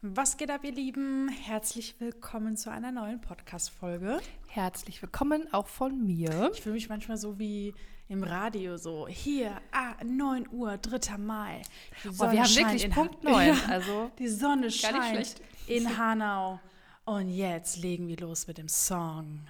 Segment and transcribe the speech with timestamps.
[0.00, 1.28] Was geht ab, ihr Lieben?
[1.28, 4.20] Herzlich willkommen zu einer neuen Podcast-Folge.
[4.46, 6.52] Herzlich willkommen auch von mir.
[6.54, 7.74] Ich fühle mich manchmal so wie
[8.08, 11.18] im Radio, so hier, ah, 9 Uhr, 3.
[11.18, 11.62] Mai.
[12.04, 13.48] Die oh, wir haben wirklich Punkt 9.
[13.48, 15.34] Ja, also die Sonne scheint
[15.66, 16.60] in Hanau.
[17.04, 19.40] Und jetzt legen wir los mit dem Song.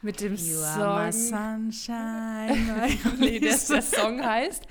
[0.00, 0.82] Mit dem you Song.
[0.82, 2.98] Are my sunshine.
[3.18, 4.66] nee, das, der Song heißt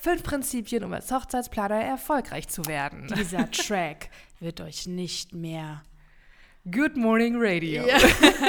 [0.00, 3.06] Fünf Prinzipien, um als Hochzeitsplaner erfolgreich zu werden.
[3.18, 4.08] Dieser Track
[4.38, 5.84] wird euch nicht mehr.
[6.64, 7.86] Good Morning Radio.
[7.86, 7.98] Ja.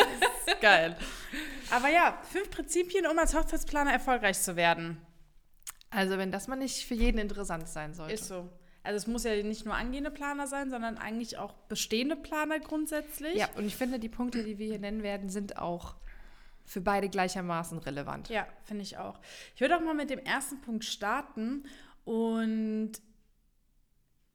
[0.61, 0.95] Geil.
[1.69, 4.97] Aber ja, fünf Prinzipien, um als Hochzeitsplaner erfolgreich zu werden.
[5.89, 8.13] Also, wenn das mal nicht für jeden interessant sein sollte.
[8.13, 8.49] Ist so.
[8.83, 13.35] Also es muss ja nicht nur angehende Planer sein, sondern eigentlich auch bestehende Planer grundsätzlich.
[13.35, 15.95] Ja, und ich finde, die Punkte, die wir hier nennen werden, sind auch
[16.71, 18.29] für beide gleichermaßen relevant.
[18.29, 19.19] Ja, finde ich auch.
[19.53, 21.63] Ich würde auch mal mit dem ersten Punkt starten
[22.05, 22.93] und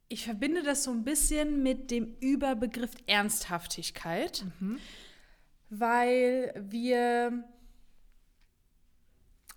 [0.08, 4.78] ich verbinde das so ein bisschen mit dem Überbegriff Ernsthaftigkeit, mhm.
[5.70, 7.42] weil wir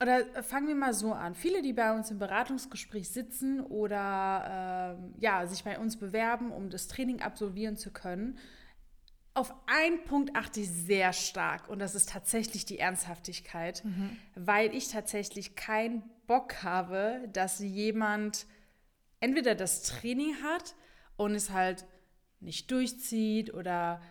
[0.01, 1.35] oder fangen wir mal so an.
[1.35, 6.69] Viele, die bei uns im Beratungsgespräch sitzen oder ähm, ja, sich bei uns bewerben, um
[6.69, 8.39] das Training absolvieren zu können,
[9.39, 14.17] auf einen Punkt achte ich sehr stark und das ist tatsächlich die Ernsthaftigkeit, mhm.
[14.35, 18.45] weil ich tatsächlich keinen Bock habe, dass jemand
[19.21, 20.75] entweder das Training hat
[21.15, 21.85] und es halt
[22.41, 24.01] nicht durchzieht oder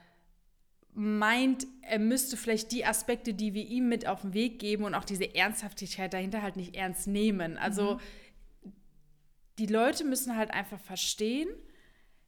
[0.95, 4.95] meint, er müsste vielleicht die Aspekte, die wir ihm mit auf den Weg geben und
[4.95, 7.59] auch diese Ernsthaftigkeit dahinter halt nicht ernst nehmen.
[7.59, 8.01] Also
[8.65, 8.73] mhm.
[9.59, 11.49] die Leute müssen halt einfach verstehen,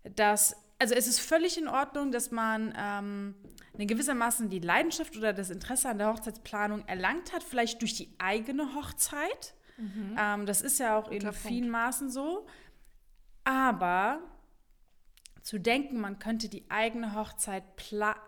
[0.04, 3.34] dass also es ist völlig in Ordnung, dass man ähm,
[3.74, 8.14] eine gewissermaßen die Leidenschaft oder das Interesse an der Hochzeitsplanung erlangt hat, vielleicht durch die
[8.18, 9.54] eigene Hochzeit.
[9.76, 10.16] Mhm.
[10.18, 11.72] Ähm, das ist ja auch Guter in vielen Punkt.
[11.72, 12.46] Maßen so.
[13.44, 14.20] Aber
[15.42, 17.64] zu denken, man könnte die eigene Hochzeit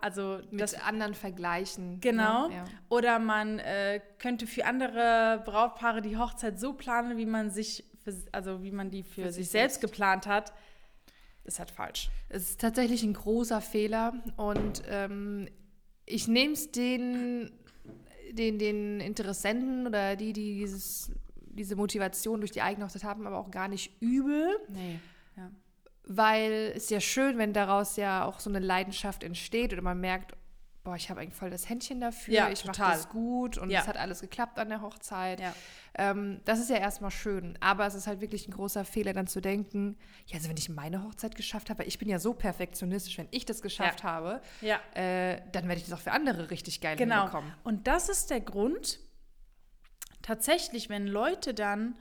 [0.01, 1.99] also mit das, anderen vergleichen.
[2.01, 2.49] Genau.
[2.49, 2.65] Ja, ja.
[2.89, 8.15] Oder man äh, könnte für andere Brautpaare die Hochzeit so planen, wie man sich, für,
[8.31, 10.53] also wie man die für, für sich selbst, selbst geplant hat
[11.43, 12.09] ist halt falsch.
[12.29, 15.47] Es ist tatsächlich ein großer Fehler und ähm,
[16.05, 17.51] ich nehme es den,
[18.31, 23.37] den, den Interessenten oder die, die dieses, diese Motivation durch die eigene Hochzeit haben, aber
[23.37, 24.57] auch gar nicht übel.
[24.69, 24.99] Nee,
[25.37, 25.51] ja.
[26.05, 30.35] Weil es ja schön, wenn daraus ja auch so eine Leidenschaft entsteht oder man merkt,
[30.83, 33.81] boah, ich habe eigentlich voll das Händchen dafür, ja, ich mache das gut und ja.
[33.81, 35.39] es hat alles geklappt an der Hochzeit.
[35.39, 35.53] Ja.
[35.95, 39.27] Ähm, das ist ja erstmal schön, aber es ist halt wirklich ein großer Fehler, dann
[39.27, 43.17] zu denken, ja, also wenn ich meine Hochzeit geschafft habe, ich bin ja so perfektionistisch,
[43.17, 46.97] wenn ich das geschafft habe, äh, dann werde ich das auch für andere richtig geil
[46.97, 47.21] genau.
[47.21, 47.53] hinbekommen.
[47.63, 48.99] Und das ist der Grund,
[50.21, 51.95] tatsächlich, wenn Leute dann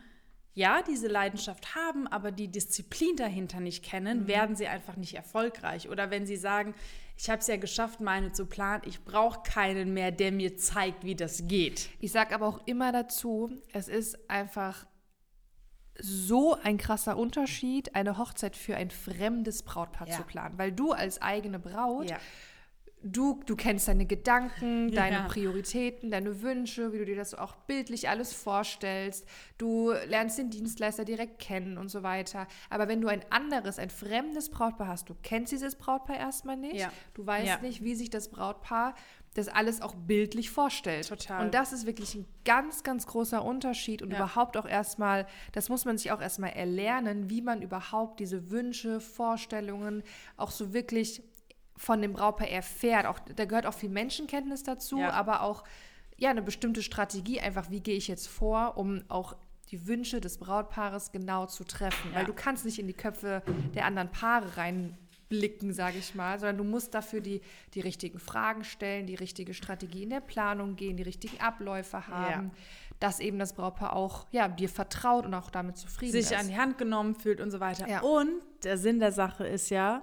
[0.55, 4.27] ja, diese Leidenschaft haben, aber die Disziplin dahinter nicht kennen, mhm.
[4.29, 5.89] werden sie einfach nicht erfolgreich.
[5.89, 6.75] Oder wenn sie sagen,
[7.17, 11.05] ich habe es ja geschafft, meine zu planen, ich brauche keinen mehr, der mir zeigt,
[11.05, 11.89] wie das geht.
[12.01, 14.87] Ich sage aber auch immer dazu, es ist einfach
[15.99, 20.17] so ein krasser Unterschied, eine Hochzeit für ein fremdes Brautpaar ja.
[20.17, 20.59] zu planen.
[20.59, 22.19] Weil du als eigene Braut ja
[23.03, 25.23] du, du kennst deine Gedanken, deine ja.
[25.25, 29.27] Prioritäten, deine Wünsche, wie du dir das auch bildlich alles vorstellst.
[29.59, 32.47] Du lernst den Dienstleister direkt kennen und so weiter.
[32.71, 36.81] Aber wenn du ein anderes, ein fremdes Brautpaar hast, du kennst dieses Brautpaar erstmal nicht,
[36.81, 36.93] ja.
[37.15, 37.59] du weißt ja.
[37.61, 38.95] nicht, wie sich das Brautpaar
[39.35, 41.09] das alles auch bildlich vorstellt.
[41.09, 41.45] Total.
[41.45, 45.87] Und das ist wirklich ein ganz, ganz großer Unterschied und überhaupt auch erstmal, das muss
[45.87, 50.03] man sich auch erstmal erlernen, wie man überhaupt diese Wünsche, Vorstellungen
[50.37, 51.23] auch so wirklich
[51.77, 53.07] von dem Brautpaar erfährt.
[53.07, 55.11] Auch, da gehört auch viel Menschenkenntnis dazu, ja.
[55.11, 55.65] aber auch
[56.17, 59.35] ja, eine bestimmte Strategie, einfach wie gehe ich jetzt vor, um auch
[59.73, 62.11] die Wünsche des Brautpaares genau zu treffen.
[62.13, 62.19] Ja.
[62.19, 63.43] Weil du kannst nicht in die Köpfe
[63.75, 67.41] der anderen Paare reinblicken, sage ich mal, sondern du musst dafür die,
[67.75, 72.51] die richtigen Fragen stellen, die richtige Strategie in der Planung gehen, die richtigen Abläufe haben.
[72.55, 72.57] Ja.
[73.01, 76.29] Dass eben das Brautpaar auch ja, dir vertraut und auch damit zufrieden Sich ist.
[76.29, 77.89] Sich an die Hand genommen fühlt und so weiter.
[77.89, 78.03] Ja.
[78.03, 80.03] Und der Sinn der Sache ist ja,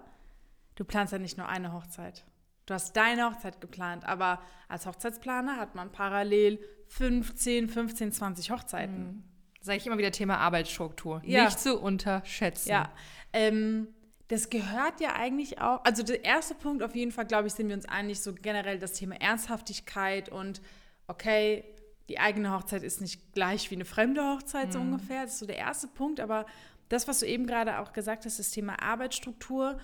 [0.79, 2.23] du planst ja nicht nur eine Hochzeit.
[2.65, 9.03] Du hast deine Hochzeit geplant, aber als Hochzeitsplaner hat man parallel 15, 15, 20 Hochzeiten.
[9.03, 9.23] Mhm.
[9.61, 11.21] Sage ich immer wieder Thema Arbeitsstruktur.
[11.25, 11.45] Ja.
[11.45, 12.69] Nicht zu unterschätzen.
[12.69, 12.91] Ja.
[13.33, 13.89] Ähm,
[14.29, 17.67] das gehört ja eigentlich auch, also der erste Punkt auf jeden Fall, glaube ich, sind
[17.67, 20.61] wir uns einig, so generell das Thema Ernsthaftigkeit und
[21.07, 21.65] okay,
[22.07, 24.71] die eigene Hochzeit ist nicht gleich wie eine fremde Hochzeit, mhm.
[24.71, 25.23] so ungefähr.
[25.23, 26.45] Das ist so der erste Punkt, aber
[26.89, 29.79] das, was du eben gerade auch gesagt hast, das Thema Arbeitsstruktur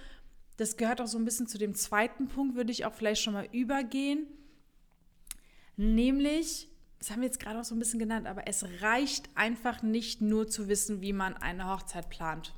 [0.58, 3.34] das gehört auch so ein bisschen zu dem zweiten Punkt, würde ich auch vielleicht schon
[3.34, 4.28] mal übergehen.
[5.78, 6.70] Nämlich,
[7.00, 10.22] das haben wir jetzt gerade auch so ein bisschen genannt, aber es reicht einfach nicht
[10.22, 12.54] nur zu wissen, wie man eine Hochzeit plant.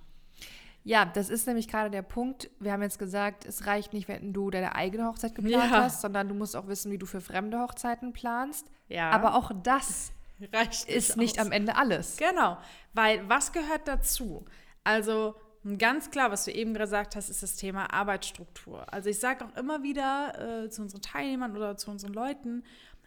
[0.84, 2.50] Ja, das ist nämlich gerade der Punkt.
[2.60, 5.84] Wir haben jetzt gesagt, es reicht nicht, wenn du deine eigene Hochzeit geplant Ja.
[5.84, 8.66] hast, sondern du musst auch wissen, wie du für fremde Hochzeiten planst.
[8.88, 9.10] Ja.
[9.10, 10.12] Aber auch das
[10.54, 11.46] Reicht ist nicht aus.
[11.48, 12.16] am Ende alles.
[12.18, 12.58] Genau,
[12.94, 14.46] weil was gehört dazu?
[14.86, 15.36] Also
[15.78, 18.92] ganz klar, was du eben gesagt hast, ist das Thema Arbeitsstruktur.
[18.94, 22.64] Also ich sage auch immer wieder äh, zu unseren Teilnehmern oder zu unseren Leuten,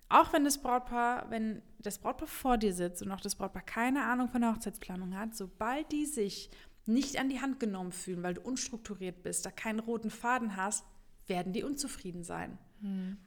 [0.08, 4.04] auch wenn das Brautpaar, wenn das Brautpaar vor dir sitzt und auch das Brautpaar keine
[4.04, 6.50] Ahnung von der Hochzeitsplanung hat, sobald die sich
[6.86, 10.84] nicht an die Hand genommen fühlen, weil du unstrukturiert bist, da keinen roten Faden hast,
[11.28, 12.58] werden die unzufrieden sein.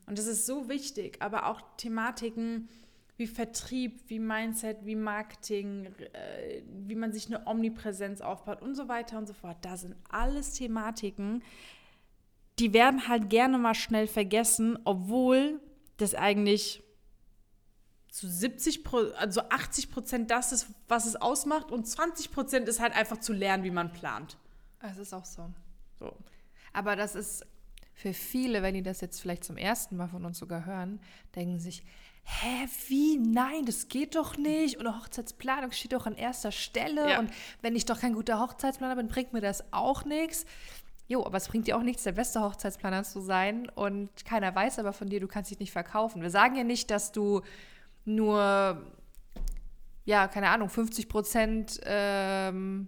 [0.08, 2.68] Und das ist so wichtig, aber auch Thematiken
[3.24, 8.90] wie Vertrieb, wie Mindset, wie Marketing, äh, wie man sich eine Omnipräsenz aufbaut und so
[8.90, 9.56] weiter und so fort.
[9.62, 11.42] Da sind alles Thematiken,
[12.60, 15.62] die werden halt gerne mal schnell vergessen, obwohl
[15.96, 16.84] das eigentlich
[18.10, 22.82] zu 70, Pro, also 80 Prozent das ist, was es ausmacht und 20 Prozent ist
[22.82, 24.38] halt einfach zu lernen, wie man plant.
[24.82, 25.50] Es ist auch so.
[25.98, 26.14] So.
[26.74, 27.46] Aber das ist
[27.94, 31.00] für viele, wenn die das jetzt vielleicht zum ersten Mal von uns sogar hören,
[31.36, 31.84] denken sich,
[32.24, 33.18] hä, wie?
[33.18, 34.78] Nein, das geht doch nicht.
[34.78, 37.10] Und Hochzeitsplanung steht doch an erster Stelle.
[37.12, 37.20] Ja.
[37.20, 37.32] Und
[37.62, 40.46] wenn ich doch kein guter Hochzeitsplaner bin, bringt mir das auch nichts.
[41.08, 43.70] Jo, aber es bringt dir auch nichts, der beste Hochzeitsplaner zu sein.
[43.70, 46.22] Und keiner weiß aber von dir, du kannst dich nicht verkaufen.
[46.22, 47.42] Wir sagen ja nicht, dass du
[48.06, 48.82] nur,
[50.06, 52.88] ja, keine Ahnung, 50 Prozent ähm,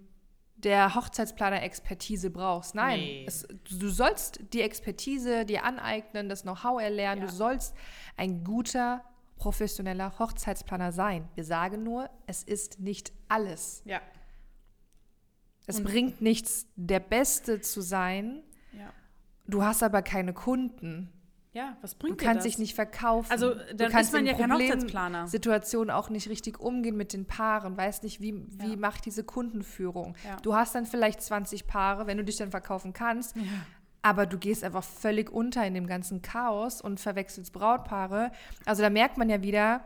[0.56, 2.74] der Hochzeitsplaner-Expertise brauchst.
[2.74, 3.24] Nein, Nee.
[3.26, 7.20] es, du sollst die Expertise dir aneignen, das Know-how erlernen.
[7.22, 7.28] Ja.
[7.28, 7.74] Du sollst
[8.16, 9.04] ein guter,
[9.36, 11.28] professioneller Hochzeitsplaner sein.
[11.34, 13.82] Wir sagen nur, es ist nicht alles.
[13.84, 14.00] Ja.
[15.66, 18.42] Es Und- bringt nichts, der Beste zu sein.
[18.72, 18.92] Ja.
[19.46, 21.12] Du hast aber keine Kunden.
[21.52, 22.52] Ja, was Du bringt dir kannst das?
[22.52, 23.30] dich nicht verkaufen.
[23.32, 25.26] Also, du dann kannst ist man ja kein Hochzeitsplaner.
[25.26, 28.76] Situationen auch nicht richtig umgehen mit den Paaren, weißt nicht, wie, wie Ja.
[28.76, 30.16] macht diese Kundenführung.
[30.26, 30.36] Ja.
[30.42, 33.34] Du hast dann vielleicht 20 Paare, wenn du dich dann verkaufen kannst,
[34.06, 38.30] aber du gehst einfach völlig unter in dem ganzen Chaos und verwechselst Brautpaare.
[38.64, 39.84] Also da merkt man ja wieder,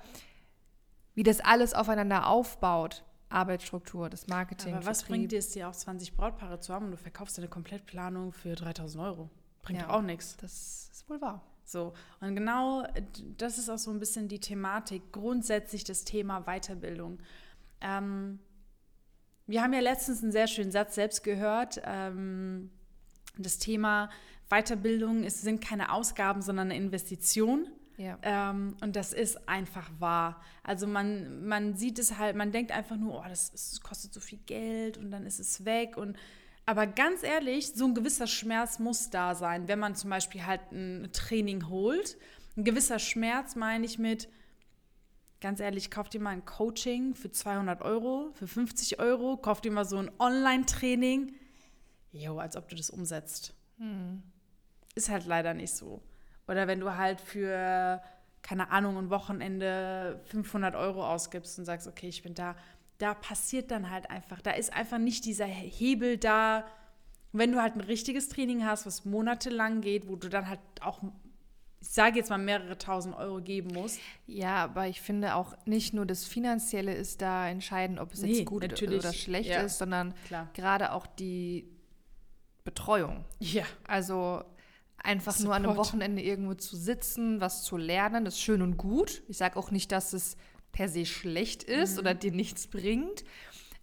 [1.15, 3.03] wie das alles aufeinander aufbaut.
[3.31, 5.17] Arbeitsstruktur, das Marketing, Aber was Vertrieb.
[5.17, 8.55] bringt dir es dir auch 20 Brautpaare zu haben und du verkaufst deine Komplettplanung für
[8.57, 9.31] 3000 Euro?
[9.63, 9.89] Bringt Ja.
[9.91, 10.37] auch nichts.
[10.37, 11.41] Das ist wohl wahr.
[11.65, 13.03] So, und genau äh,
[13.39, 17.21] das ist auch so ein bisschen die Thematik, grundsätzlich das Thema Weiterbildung.
[17.81, 18.39] Ähm,
[19.47, 21.81] wir haben ja letztens einen sehr schönen Satz selbst gehört.
[21.85, 22.71] Ähm,
[23.43, 24.11] das Thema
[24.49, 27.69] Weiterbildung ist, sind keine Ausgaben, sondern eine Investition.
[27.97, 28.19] Ja.
[28.23, 30.41] Ähm, und das ist einfach wahr.
[30.63, 34.21] Also man, man sieht es halt, man denkt einfach nur, oh, das, ist, kostet so
[34.21, 35.97] viel Geld und dann ist es weg.
[35.97, 36.17] Und,
[36.65, 40.73] aber ganz ehrlich, so ein gewisser Schmerz muss da sein, wenn man zum Beispiel halt
[40.73, 42.17] ein Training holt.
[42.57, 44.29] Ein gewisser Schmerz meine ich mit,
[45.41, 49.73] ganz ehrlich, kauft dir mal ein Coaching für 200 Euro, für 50 Euro, kauft dir
[49.73, 51.35] mal so ein Online-Training.
[52.13, 53.55] Jo, als ob du das umsetzt.
[54.95, 56.03] Ist halt leider nicht so.
[56.49, 58.03] Oder wenn du halt für,
[58.43, 62.57] keine Ahnung, ein Wochenende 500 Euro ausgibst und sagst, okay, ich bin da,
[62.99, 66.67] da passiert dann halt einfach, da ist einfach nicht dieser Hebel da.
[67.33, 71.01] Wenn du halt ein richtiges Training hast, was monatelang geht, wo du dann halt auch,
[71.81, 74.01] ich sage jetzt mal, mehrere tausend Euro geben musst.
[74.27, 78.33] Ja, aber ich finde auch nicht nur das Finanzielle ist da entscheidend, ob es Nee,
[78.39, 78.99] jetzt gut natürlich.
[78.99, 79.61] oder schlecht Ja.
[79.63, 80.49] ist, sondern Klar.
[80.55, 81.71] gerade auch die
[82.65, 83.25] Betreuung.
[83.39, 83.65] Ja.
[83.87, 84.45] Also
[85.03, 85.89] einfach nur an einem Support.
[85.89, 89.23] Wochenende irgendwo zu sitzen, was zu lernen, das ist schön und gut.
[89.29, 90.37] Ich sage auch nicht, dass es
[90.73, 93.25] per se schlecht ist oder dir nichts bringt.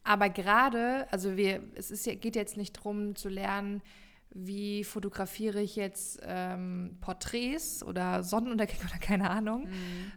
[0.04, 3.82] Aber gerade, also wir, es ist ja, geht jetzt nicht darum zu lernen,
[4.30, 9.68] wie fotografiere ich jetzt ähm, Porträts oder Sonnenuntergänge oder keine Ahnung,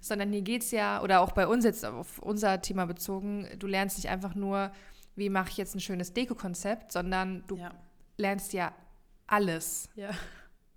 [0.00, 3.66] sondern hier geht es ja, oder auch bei uns jetzt auf unser Thema bezogen, du
[3.66, 4.70] lernst nicht einfach nur,
[5.16, 7.72] wie mache ich jetzt ein schönes Deko-Konzept, sondern du Ja.
[8.20, 8.72] Lernst ja
[9.26, 9.88] alles.
[9.96, 10.10] Ja.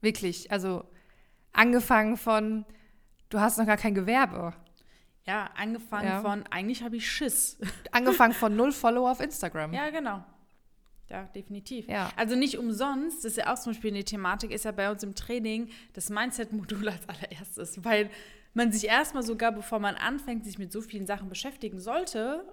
[0.02, 0.52] Wirklich.
[0.52, 0.84] Also
[1.52, 2.66] angefangen von,
[3.30, 4.54] du hast noch gar kein Gewerbe.
[5.26, 6.22] Ja, angefangen Ja.
[6.22, 7.58] von, eigentlich habe ich Schiss.
[7.92, 9.74] Angefangen von null Follower auf Instagram.
[9.74, 10.24] Ja, genau.
[11.10, 11.88] Ja, definitiv.
[11.88, 12.10] Ja.
[12.16, 15.04] Also nicht umsonst, das ist ja auch zum Beispiel eine Thematik, ist ja bei uns
[15.04, 18.10] im Training das Mindset-Modul als allererstes, weil
[18.54, 22.44] man sich erstmal sogar, bevor man anfängt, sich mit so vielen Sachen beschäftigen sollte.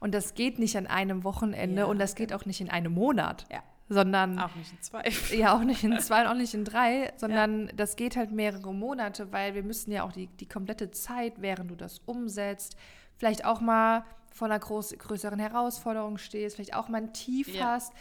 [0.00, 2.92] Und das geht nicht an einem Wochenende Ja, und das geht auch nicht in einem
[2.92, 3.62] Monat, Ja.
[3.88, 5.04] Sondern Auch nicht in zwei.
[5.36, 8.74] ja auch nicht in zwei und auch nicht in drei, sondern das geht halt mehrere
[8.74, 12.76] Monate, weil wir müssen ja auch die, die komplette Zeit, während du das umsetzt,
[13.16, 17.72] vielleicht auch mal vor einer groß, größeren Herausforderung stehst, vielleicht auch mal ein Tief Ja.
[17.72, 17.92] hast,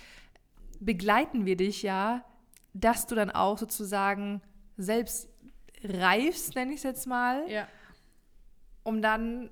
[0.79, 2.23] begleiten wir dich ja,
[2.73, 4.41] dass du dann auch sozusagen
[4.77, 5.29] selbst
[5.83, 7.67] reifst, nenne ich es jetzt mal, Ja.
[8.83, 9.49] um dann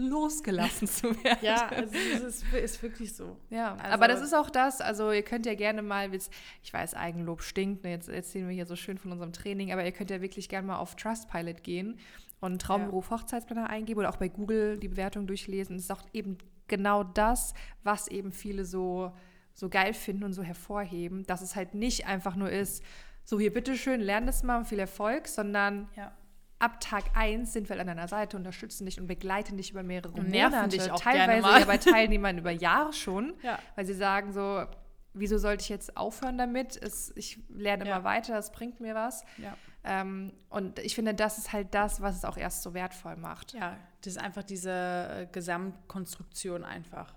[0.00, 1.38] losgelassen zu werden.
[1.42, 3.36] Ja, also es ist, ist wirklich so.
[3.50, 6.94] Ja, Also- aber das ist auch das, also ihr könnt ja gerne mal, ich weiß,
[6.94, 10.10] Eigenlob stinkt, ne, jetzt erzählen wir hier so schön von unserem Training, aber ihr könnt
[10.10, 11.98] ja wirklich gerne mal auf Trustpilot gehen
[12.40, 15.76] und Traumberuf Hochzeitsplaner eingeben oder auch bei Google die Bewertung durchlesen.
[15.76, 16.38] Das ist auch eben
[16.68, 17.52] genau das,
[17.82, 19.12] was eben viele so,
[19.54, 22.82] so geil finden und so hervorheben, dass es halt nicht einfach nur ist,
[23.24, 26.12] so hier bitteschön, lern das mal und viel Erfolg, sondern Ja.
[26.60, 30.12] Ab Tag 1 sind wir an deiner Seite, unterstützen dich und begleiten dich über mehrere
[30.12, 30.76] Und nerven Monate.
[30.78, 31.60] dich auch teilweise gerne mal.
[31.60, 33.58] ja bei Teilnehmern über Jahre schon, Ja.
[33.74, 34.64] weil sie sagen so,
[35.12, 36.76] wieso sollte ich jetzt aufhören damit?
[36.80, 37.96] Es, ich lerne Ja.
[37.96, 39.24] immer weiter, das bringt mir was.
[39.38, 39.56] Ja.
[39.82, 43.54] Ähm, und ich finde, das ist halt das, was es auch erst so wertvoll macht.
[43.54, 47.14] Ja, das ist einfach diese äh, Gesamtkonstruktion einfach.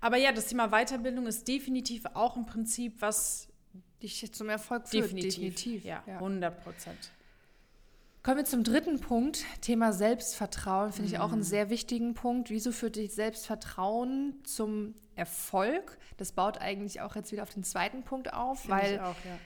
[0.00, 3.48] Aber ja, das Thema Weiterbildung ist definitiv auch im Prinzip was
[4.02, 5.10] Dich zum Erfolg führt.
[5.10, 7.10] definitiv, ja, 100 Prozent.
[8.22, 10.92] Kommen wir zum dritten Punkt, Thema Selbstvertrauen.
[10.92, 11.34] Finde ich auch Mhm.
[11.34, 12.50] einen sehr wichtigen Punkt.
[12.50, 15.96] Wieso führt dich Selbstvertrauen zum Erfolg?
[16.16, 19.38] Das baut eigentlich auch jetzt wieder auf den zweiten Punkt auf, weil ich auch, ja.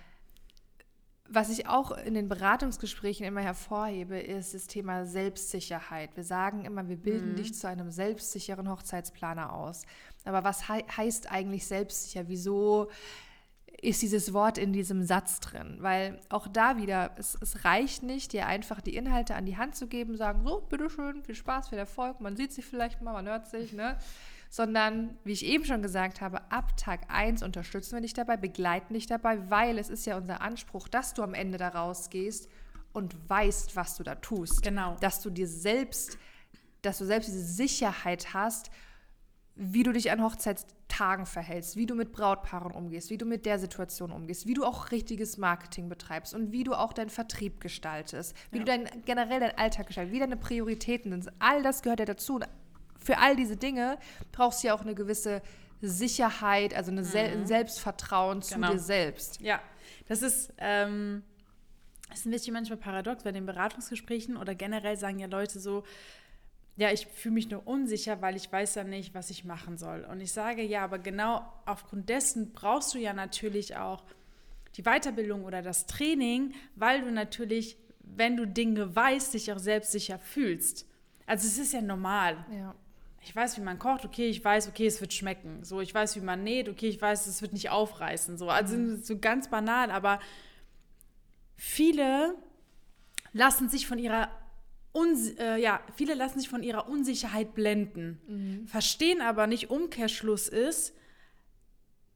[1.28, 6.16] was ich auch in den Beratungsgesprächen immer hervorhebe, ist das Thema Selbstsicherheit.
[6.16, 9.82] Wir sagen immer, wir bilden dich zu einem selbstsicheren Hochzeitsplaner aus.
[10.24, 12.26] Aber was hei heißt eigentlich selbstsicher?
[12.26, 12.88] Wieso
[13.82, 15.76] ist dieses Wort in diesem Satz drin?
[15.80, 19.74] Weil auch da wieder, es, es reicht nicht, dir einfach die Inhalte an die Hand
[19.74, 23.26] zu geben, sagen, so, bitteschön, viel Spaß, viel Erfolg, man sieht sich vielleicht mal, man
[23.26, 23.98] hört sich, ne?
[24.52, 28.92] sondern, wie ich eben schon gesagt habe, ab Tag 1 unterstützen wir dich dabei, begleiten
[28.92, 32.50] dich dabei, weil es ist ja unser Anspruch, dass du am Ende da rausgehst
[32.92, 34.62] und weißt, was du da tust.
[34.62, 34.96] Genau.
[35.00, 36.18] Dass du dir selbst,
[36.82, 38.70] dass du selbst diese Sicherheit hast,
[39.54, 43.58] wie du dich an Hochzeitstagen verhältst, wie du mit Brautpaaren umgehst, wie du mit der
[43.58, 48.34] Situation umgehst, wie du auch richtiges Marketing betreibst und wie du auch deinen Vertrieb gestaltest,
[48.50, 51.34] wie du dein, generell deinen Alltag gestaltest, wie deine Prioritäten sind.
[51.38, 52.36] All das gehört ja dazu.
[52.36, 52.46] Und
[52.98, 53.98] für all diese Dinge
[54.32, 55.42] brauchst du ja auch eine gewisse
[55.82, 58.72] Sicherheit, also eine Sel ein Selbstvertrauen zu Genau.
[58.72, 59.40] dir selbst.
[59.40, 59.60] Ja,
[60.08, 61.24] das ist, ähm,
[62.08, 65.82] das ist ein bisschen manchmal paradox bei den Beratungsgesprächen oder generell sagen ja Leute so,
[66.76, 70.04] ja, ich fühle mich nur unsicher, weil ich weiß ja nicht, was ich machen soll.
[70.04, 74.04] Und ich sage, ja, aber genau aufgrund dessen brauchst du ja natürlich auch
[74.76, 80.18] die Weiterbildung oder das Training, weil du natürlich, wenn du Dinge weißt, dich auch selbstsicher
[80.18, 80.88] fühlst.
[81.26, 82.44] Also es ist ja normal.
[82.50, 82.74] Ja.
[83.20, 85.62] Ich weiß, wie man kocht, okay, ich weiß, okay, es wird schmecken.
[85.62, 88.36] So, ich weiß, wie man näht, okay, ich weiß, es wird nicht aufreißen.
[88.36, 90.20] So, also so ganz banal, aber
[91.54, 92.34] viele
[93.32, 94.28] lassen sich von ihrer
[94.92, 100.94] Uns äh, ja, viele lassen sich von ihrer Unsicherheit blenden, verstehen aber nicht, Umkehrschluss ist,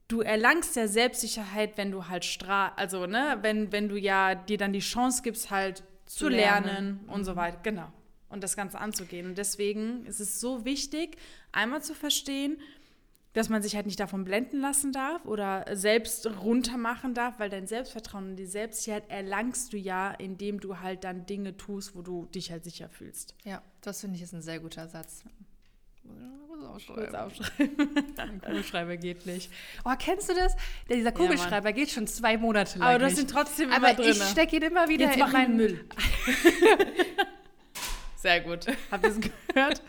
[0.09, 4.59] du erlangst ja Selbstsicherheit, wenn du halt stra also ne, wenn, wenn du ja dir
[4.59, 7.01] dann die Chance gibst, halt zu, Zu lernen, lernen.
[7.09, 7.59] und so weiter.
[7.63, 7.93] Genau.
[8.29, 9.27] Und das Ganze anzugehen.
[9.27, 11.17] Und deswegen ist es so wichtig,
[11.53, 12.59] einmal zu verstehen,
[13.37, 17.67] dass man sich halt nicht davon blenden lassen darf oder selbst runtermachen darf, weil dein
[17.67, 22.25] Selbstvertrauen und die Selbstsicherheit erlangst du ja, indem du halt dann Dinge tust, wo du
[22.35, 23.35] dich halt sicher fühlst.
[23.45, 25.23] Ja, das finde ich ist ein sehr guter Satz.
[26.73, 27.77] Muss Kurz aufschreiben.
[28.17, 29.51] Ein Kugelschreiber geht nicht.
[29.85, 30.57] Oh, kennst du das?
[30.89, 33.95] Der, dieser Kugelschreiber geht schon zwei Monate lang Aber du hast ihn trotzdem Aber immer
[33.95, 34.11] drin.
[34.13, 35.85] ich stecke ihn immer wieder Jetzt in meinen Müll.
[38.27, 38.67] Sehr gut.
[38.91, 39.83] Habt ihr es gehört?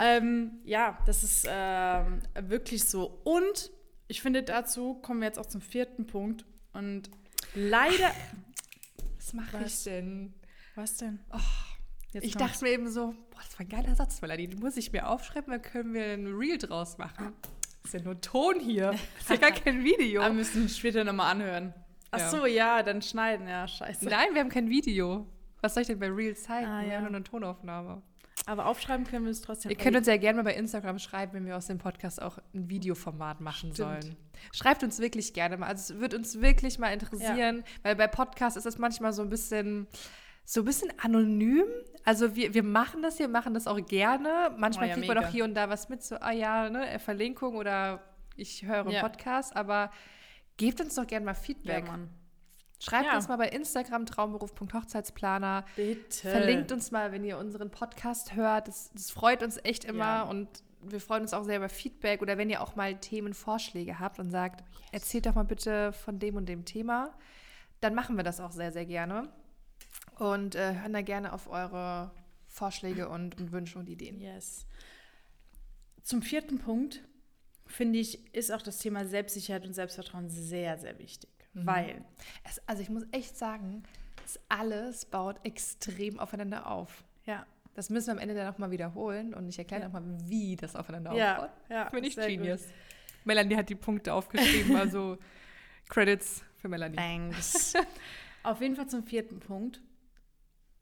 [0.00, 3.20] ähm, ja, das ist ähm, wirklich so.
[3.24, 3.72] Und
[4.06, 6.44] ich finde, dazu kommen wir jetzt auch zum vierten Punkt.
[6.72, 7.10] Und
[7.56, 8.12] leider.
[9.16, 10.34] Was mache ich denn?
[10.76, 11.18] Was denn?
[12.12, 12.52] Jetzt Ich kommt's.
[12.52, 14.46] dachte mir eben so, boah, das war ein geiler Satz, Melanie.
[14.46, 17.32] Den muss ich mir aufschreiben, dann können wir ein Reel draus machen.
[17.82, 18.92] Das ist ja nur Ton hier.
[18.92, 20.22] Das ist ja gar kein Video.
[20.22, 21.74] Aber müssen wir später nochmal anhören.
[22.12, 23.48] Ach so, ja, dann schneiden.
[23.48, 24.04] Ja, scheiße.
[24.04, 25.26] Nein, wir haben kein Video.
[25.64, 26.66] Was soll ich denn bei Reels zeigen?
[26.66, 26.94] Ah, wir ja.
[26.96, 28.02] haben nur eine Tonaufnahme.
[28.44, 29.70] Aber aufschreiben können wir es trotzdem.
[29.70, 32.36] Ihr könnt uns ja gerne mal bei Instagram schreiben, wenn wir aus dem Podcast auch
[32.52, 33.76] ein Videoformat machen Stimmt.
[33.76, 34.16] sollen.
[34.52, 35.68] Schreibt uns wirklich gerne mal.
[35.68, 39.30] Also es wird uns wirklich mal interessieren, weil bei Podcasts ist das manchmal so ein
[39.30, 39.86] bisschen
[40.44, 41.64] so ein bisschen anonym.
[42.04, 44.54] Also wir, wir machen das hier, machen das auch gerne.
[44.58, 46.98] Manchmal Oh ja, kriegt man auch hier und da was mit, so, ah ja, ne,
[46.98, 48.02] Verlinkung oder
[48.36, 49.00] ich höre Ja.
[49.00, 49.90] Podcast, aber
[50.58, 51.86] gebt uns doch gerne mal ja, Feedback.
[51.86, 52.10] Mann.
[52.84, 53.16] Schreibt Ja.
[53.16, 55.64] uns mal bei Instagram traumberuf.hochzeitsplaner.
[55.76, 56.28] Bitte.
[56.30, 58.68] Verlinkt uns mal, wenn ihr unseren Podcast hört.
[58.68, 60.22] Das, das freut uns echt immer Ja.
[60.22, 60.48] und
[60.82, 64.30] wir freuen uns auch sehr über Feedback oder wenn ihr auch mal Themenvorschläge habt und
[64.30, 64.62] sagt,
[64.92, 67.14] erzählt doch mal bitte von dem und dem Thema,
[67.80, 69.28] dann machen wir das auch sehr, sehr gerne
[70.18, 72.10] und äh, hören da gerne auf eure
[72.48, 74.20] Vorschläge und, und Wünsche und Ideen.
[74.20, 74.66] Yes.
[76.02, 77.02] Zum vierten Punkt,
[77.66, 81.30] finde ich, ist auch das Thema Selbstsicherheit und Selbstvertrauen sehr, sehr wichtig.
[81.54, 82.04] Weil,
[82.42, 83.84] Es, also ich muss echt sagen,
[84.22, 87.04] das alles baut extrem aufeinander auf.
[87.26, 89.88] ja, Das müssen wir am Ende dann nochmal wiederholen und ich erkläre ja.
[89.88, 91.50] nochmal, wie das aufeinander ja, aufbaut.
[91.68, 92.62] Ja, Finde ich genius.
[92.62, 92.72] Gut.
[93.24, 95.18] Melanie hat die Punkte aufgeschrieben, also
[95.88, 96.96] Credits für Melanie.
[96.96, 97.74] Thanks.
[98.42, 99.80] auf jeden Fall zum vierten Punkt.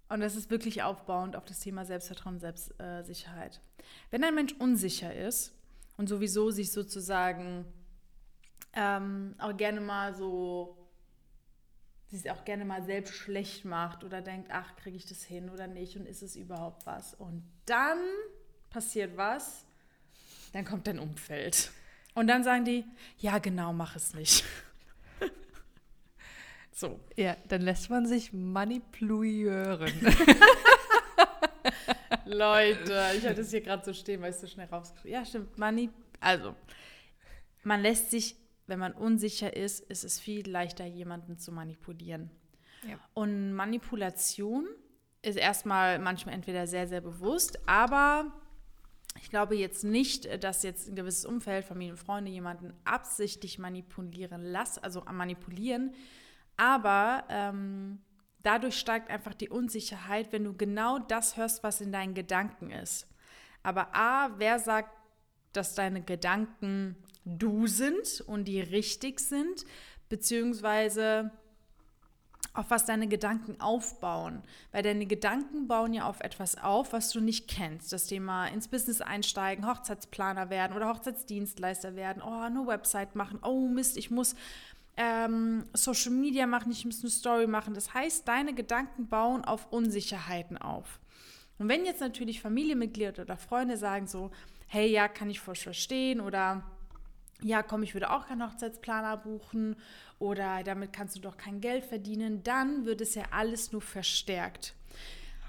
[0.09, 3.63] Und das ist wirklich aufbauend auf das Thema Selbstvertrauen Selbstsicherheit.
[4.11, 5.55] Wenn ein Mensch unsicher ist
[5.97, 7.65] und sowieso sich sozusagen
[8.75, 10.77] ähm, auch gerne mal so
[12.13, 15.67] sich auch gerne mal selbst schlecht macht oder denkt, ach, kriege ich das hin oder
[15.67, 17.15] nicht und ist es überhaupt was?
[17.15, 17.99] Und dann
[18.69, 19.65] passiert was,
[20.53, 21.71] dann kommt dein Umfeld.
[22.15, 22.85] Und dann sagen die,
[23.19, 24.45] ja, genau, mach es nicht.
[26.73, 27.01] so.
[27.17, 29.91] Ja, dann lässt man sich manipulieren.
[32.27, 35.57] Leute, ich hatte es hier gerade so stehen, weil ich so schnell rausgeschrieben Ja, stimmt.
[35.57, 35.89] Mani
[36.21, 36.55] also,
[37.65, 38.37] man lässt sich
[38.73, 42.31] wenn man unsicher ist, ist es viel leichter, jemanden zu manipulieren.
[42.89, 42.97] Ja.
[43.13, 44.67] Und Manipulation
[45.21, 48.33] ist erstmal manchmal entweder sehr, sehr bewusst, aber
[49.21, 54.43] ich glaube jetzt nicht, dass jetzt ein gewisses Umfeld, Familie und Freunde jemanden absichtlich manipulieren
[54.43, 55.93] lassen, also manipulieren,
[56.57, 58.01] aber ähm,
[58.43, 63.07] dadurch steigt einfach die Unsicherheit, wenn du genau das hörst, was in deinen Gedanken ist.
[63.63, 64.97] Aber A, wer sagt,
[65.53, 69.65] dass deine Gedanken du sind und die richtig sind,
[70.09, 71.31] beziehungsweise
[72.55, 74.43] auf was deine Gedanken aufbauen.
[74.73, 77.93] Weil deine Gedanken bauen ja auf etwas auf, was du nicht kennst.
[77.93, 83.69] Das Thema ins Business einsteigen, Hochzeitsplaner werden oder Hochzeitsdienstleister werden, oh, eine Website machen, oh
[83.69, 84.35] Mist, ich muss
[84.97, 87.73] ähm, Social Media machen, ich muss eine Story machen.
[87.75, 91.01] Das heißt, deine Gedanken bauen auf Unsicherheiten auf.
[91.59, 94.31] Und wenn jetzt natürlich Familienmitglieder oder Freunde sagen so,
[94.67, 96.65] hey, ja, kann ich voll verstehen oder
[97.43, 99.77] ja, komm, ich würde auch keinen Hochzeitsplaner buchen
[100.19, 104.75] oder damit kannst du doch kein Geld verdienen, dann wird es ja alles nur verstärkt.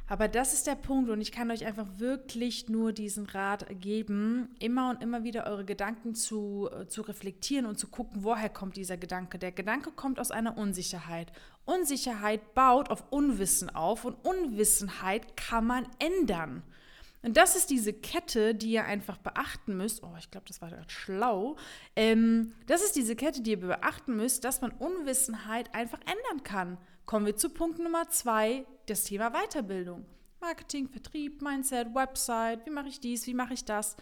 [0.08, 4.54] Aber das ist der Punkt und ich kann euch einfach wirklich nur diesen Rat geben,
[4.60, 8.76] immer und immer wieder eure Gedanken zu, äh, zu reflektieren und zu gucken, woher kommt
[8.76, 9.40] dieser Gedanke.
[9.40, 11.32] Der Gedanke kommt aus einer Unsicherheit.
[11.66, 16.64] Unsicherheit baut auf Unwissen auf und Unwissenheit kann man ändern.
[17.24, 20.03] Und das ist diese Kette, die ihr einfach beachten müsst.
[20.03, 21.55] Oh, ich glaube, das war gerade schlau.
[21.96, 26.77] Ähm, das ist diese Kette, die ihr beachten müsst, dass man Unwissenheit einfach ändern kann.
[27.05, 30.05] Kommen wir zu Punkt Nummer zwei, das Thema Weiterbildung.
[30.42, 33.96] Marketing, Vertrieb, Mindset, Website, wie mache ich dies, wie mache ich das?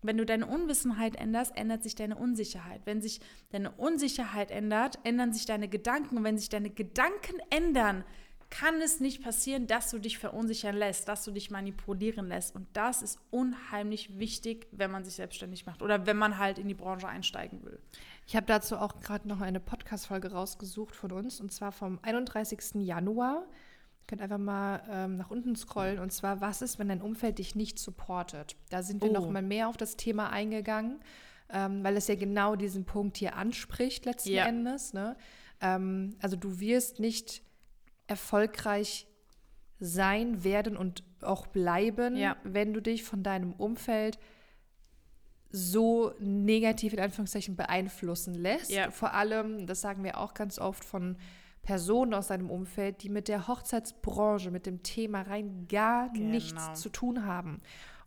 [0.00, 2.80] Wenn du deine Unwissenheit änderst, ändert sich deine Unsicherheit.
[2.86, 6.16] Wenn sich deine Unsicherheit ändert, ändern sich deine Gedanken.
[6.16, 8.04] Und wenn sich deine Gedanken ändern,
[8.52, 12.54] kann es nicht passieren, dass du dich verunsichern lässt, dass du dich manipulieren lässt.
[12.54, 16.68] Und das ist unheimlich wichtig, wenn man sich selbstständig macht oder wenn man halt in
[16.68, 17.80] die Branche einsteigen will.
[18.26, 22.74] Ich habe dazu auch gerade noch eine Podcast-Folge rausgesucht von uns und zwar vom 31.
[22.74, 23.46] Januar.
[23.46, 27.38] Ihr könnt einfach mal ähm, nach unten scrollen und zwar, was ist, wenn dein Umfeld
[27.38, 28.56] dich nicht supportet?
[28.68, 29.14] Da sind wir oh.
[29.14, 31.00] noch mal mehr auf das Thema eingegangen,
[31.48, 34.44] ähm, weil es ja genau diesen Punkt hier anspricht letzten ja.
[34.44, 34.92] Endes.
[34.92, 35.16] Ne?
[35.62, 37.42] Ähm, also du wirst nicht
[38.06, 39.06] erfolgreich
[39.78, 42.36] sein werden und auch bleiben, ja.
[42.44, 44.18] wenn du dich von deinem Umfeld
[45.50, 48.70] so negativ in Anführungszeichen beeinflussen lässt.
[48.70, 48.90] Ja.
[48.90, 51.16] Vor allem, das sagen wir auch ganz oft von
[51.62, 56.30] Personen aus deinem Umfeld, die mit der Hochzeitsbranche, mit dem Thema rein gar genau.
[56.30, 57.60] nichts zu tun haben.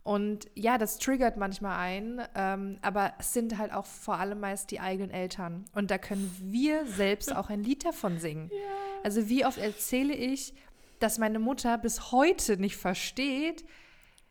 [0.06, 4.70] Und ja, das triggert manchmal ein, ähm, aber es sind halt auch vor allem meist
[4.70, 5.64] die eigenen Eltern.
[5.74, 8.50] Und da können wir selbst auch ein Lied davon singen.
[8.56, 9.02] Ja.
[9.02, 10.54] Also wie oft erzähle ich,
[11.00, 13.64] dass meine Mutter bis heute nicht versteht,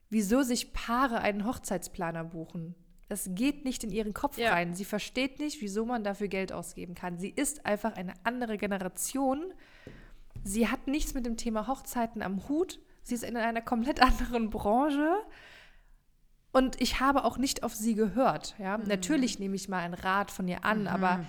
[0.10, 2.76] wieso sich Paare einen Hochzeitsplaner buchen.
[3.10, 4.52] Das geht nicht in ihren Kopf ja.
[4.52, 4.74] rein.
[4.74, 7.18] Sie versteht nicht, wieso man dafür Geld ausgeben kann.
[7.20, 9.54] Sie ist einfach eine andere Generation.
[10.44, 12.80] Sie hat nichts mit dem Thema Hochzeiten am Hut.
[13.04, 15.16] Sie ist in einer komplett anderen Branche.
[16.56, 18.56] Und ich habe auch nicht auf sie gehört.
[18.60, 18.78] Ja?
[18.78, 18.88] Mhm.
[18.88, 20.88] Natürlich nehme ich mal einen Rat von ihr an, mhm.
[20.88, 21.26] aber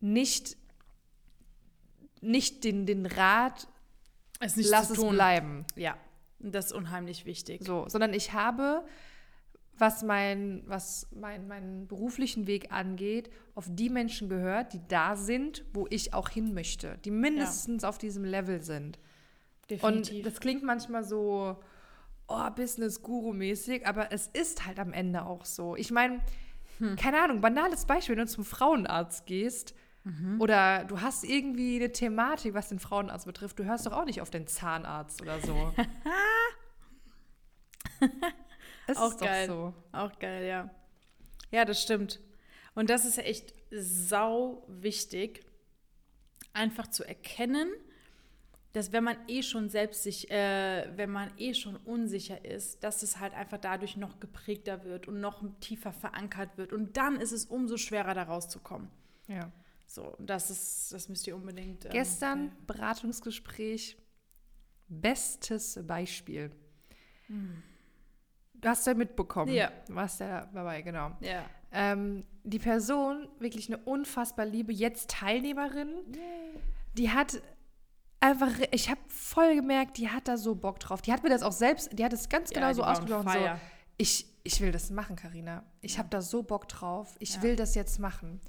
[0.00, 0.58] nicht,
[2.20, 3.68] nicht den, den Rat,
[4.38, 5.64] es nicht lass es bleiben.
[5.76, 5.96] Ja,
[6.40, 7.64] das ist unheimlich wichtig.
[7.64, 8.84] So, sondern ich habe,
[9.78, 15.64] was, mein, was mein, meinen beruflichen Weg angeht, auf die Menschen gehört, die da sind,
[15.72, 17.88] wo ich auch hin möchte, die mindestens ja.
[17.88, 18.98] auf diesem Level sind.
[19.70, 20.16] Definitiv.
[20.18, 21.56] Und das klingt manchmal so,
[22.30, 25.76] oh, Business-Guru-mäßig, aber es ist halt am Ende auch so.
[25.76, 26.20] Ich meine,
[26.78, 26.96] hm.
[26.96, 30.40] keine Ahnung, banales Beispiel, wenn du zum Frauenarzt gehst mhm.
[30.40, 34.20] oder du hast irgendwie eine Thematik, was den Frauenarzt betrifft, du hörst doch auch nicht
[34.20, 35.74] auf den Zahnarzt oder so.
[38.86, 39.46] es auch ist geil.
[39.46, 39.74] so.
[39.92, 40.70] Auch geil, ja.
[41.50, 42.20] Ja, das stimmt.
[42.74, 45.44] Und das ist ja echt sau wichtig,
[46.52, 47.70] einfach zu erkennen,
[48.72, 53.02] dass wenn man eh schon selbst sich, äh, wenn man eh schon unsicher ist, dass
[53.02, 56.72] es halt einfach dadurch noch geprägter wird und noch tiefer verankert wird.
[56.72, 58.88] Und dann ist es umso schwerer, da rauszukommen.
[59.26, 59.50] Ja.
[59.86, 61.84] So, das ist, das müsst ihr unbedingt.
[61.86, 62.56] Ähm, Gestern okay.
[62.68, 63.96] Beratungsgespräch,
[64.88, 66.52] bestes Beispiel.
[67.26, 67.62] Hm.
[68.54, 69.52] Du hast ja mitbekommen.
[69.52, 69.72] Ja.
[69.88, 71.10] Du warst ja dabei, genau.
[71.20, 71.44] Ja.
[71.72, 76.60] Ähm, die Person, wirklich eine unfassbar liebe, jetzt Teilnehmerin, Yay.
[76.94, 77.40] die hat
[78.20, 81.02] einfach, ich habe voll gemerkt, die hat da so Bock drauf.
[81.02, 83.32] Die hat mir das auch selbst, die hat es ganz genau ja, so ausgesprochen.
[83.32, 83.38] So,
[83.96, 85.64] ich, ich will das machen, Karina.
[85.80, 85.98] Ich ja.
[85.98, 87.16] habe da so Bock drauf.
[87.18, 87.42] Ich ja.
[87.42, 88.40] will das jetzt machen.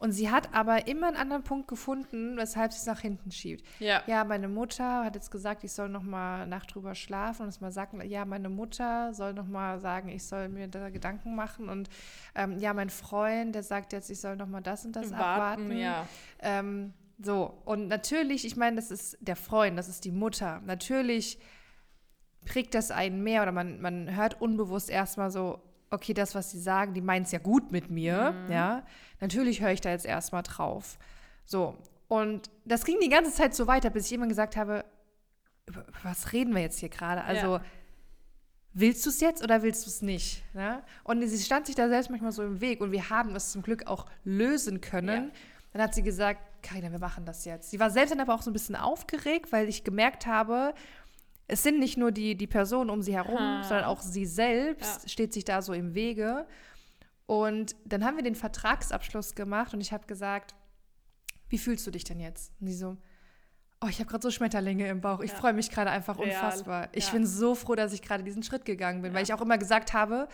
[0.00, 3.66] Und sie hat aber immer einen anderen Punkt gefunden, weshalb sie es nach hinten schiebt.
[3.80, 4.02] Ja.
[4.06, 7.60] Ja, meine Mutter hat jetzt gesagt, ich soll noch mal Nacht drüber schlafen und es
[7.60, 11.68] mal sagen, ja, meine Mutter soll noch mal sagen, ich soll mir da Gedanken machen
[11.68, 11.90] und
[12.34, 15.22] ähm, ja, mein Freund, der sagt jetzt, ich soll noch mal das und das Warten,
[15.22, 15.76] abwarten.
[15.76, 16.06] Ja.
[16.40, 20.60] Ähm, so, und natürlich, ich meine, das ist der Freund, das ist die Mutter.
[20.64, 21.38] Natürlich
[22.46, 26.60] prägt das einen mehr oder man, man hört unbewusst erstmal so, okay, das, was sie
[26.60, 28.52] sagen, die meint es ja gut mit mir, mhm.
[28.52, 28.86] ja.
[29.20, 30.98] Natürlich höre ich da jetzt erstmal drauf.
[31.44, 31.76] So,
[32.08, 34.84] und das ging die ganze Zeit so weiter, bis ich jemand gesagt habe,
[35.66, 37.22] über, was reden wir jetzt hier gerade?
[37.24, 37.64] Also, ja.
[38.72, 40.42] willst du es jetzt oder willst du es nicht?
[40.54, 40.82] Ja?
[41.04, 43.62] Und sie stand sich da selbst manchmal so im Weg und wir haben es zum
[43.62, 45.24] Glück auch lösen können.
[45.24, 45.30] Ja.
[45.72, 47.70] Dann hat sie gesagt, Karina, wir machen das jetzt.
[47.70, 50.74] Sie war selbst dann aber auch so ein bisschen aufgeregt, weil ich gemerkt habe,
[51.46, 53.62] es sind nicht nur die, die Personen um sie herum, ha.
[53.64, 55.08] sondern auch sie selbst ja.
[55.08, 56.46] steht sich da so im Wege.
[57.26, 60.54] Und dann haben wir den Vertragsabschluss gemacht und ich habe gesagt,
[61.48, 62.52] wie fühlst du dich denn jetzt?
[62.60, 62.96] Und sie so,
[63.80, 65.20] oh, ich habe gerade so Schmetterlinge im Bauch.
[65.20, 65.36] Ich ja.
[65.36, 66.88] freue mich gerade einfach unfassbar.
[66.92, 67.12] Ich ja.
[67.12, 69.92] bin so froh, dass ich gerade diesen Schritt gegangen bin, weil ich auch immer gesagt
[69.92, 70.28] habe,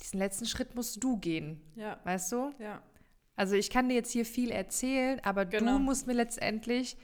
[0.00, 1.60] diesen letzten Schritt musst du gehen.
[1.74, 1.98] Ja.
[2.04, 2.52] Weißt du?
[2.58, 2.82] Ja.
[3.42, 5.72] Also ich kann dir jetzt hier viel erzählen, aber genau.
[5.72, 6.96] du musst mir letztendlich